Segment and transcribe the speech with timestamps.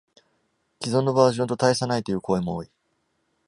[0.79, 2.71] 既存のバージョンと大差ないという声も多い